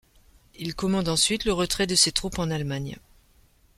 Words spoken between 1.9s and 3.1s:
ses troupes en Allemagne.